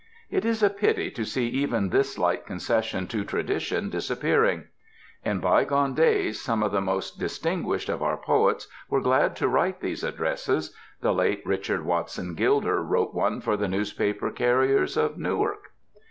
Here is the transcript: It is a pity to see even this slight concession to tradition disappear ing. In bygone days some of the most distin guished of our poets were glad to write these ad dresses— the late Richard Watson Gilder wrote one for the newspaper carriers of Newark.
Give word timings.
It 0.31 0.45
is 0.45 0.63
a 0.63 0.71
pity 0.71 1.11
to 1.11 1.23
see 1.23 1.45
even 1.49 1.89
this 1.89 2.15
slight 2.15 2.47
concession 2.47 3.05
to 3.09 3.23
tradition 3.23 3.91
disappear 3.91 4.43
ing. 4.45 4.63
In 5.23 5.39
bygone 5.41 5.93
days 5.93 6.41
some 6.41 6.63
of 6.63 6.71
the 6.71 6.81
most 6.81 7.19
distin 7.19 7.63
guished 7.63 7.87
of 7.87 8.01
our 8.01 8.17
poets 8.17 8.67
were 8.89 8.99
glad 9.01 9.35
to 9.35 9.47
write 9.47 9.79
these 9.79 10.03
ad 10.03 10.17
dresses— 10.17 10.75
the 11.03 11.13
late 11.13 11.43
Richard 11.45 11.85
Watson 11.85 12.33
Gilder 12.33 12.81
wrote 12.81 13.13
one 13.13 13.41
for 13.41 13.55
the 13.55 13.67
newspaper 13.67 14.31
carriers 14.31 14.97
of 14.97 15.19
Newark. 15.19 15.69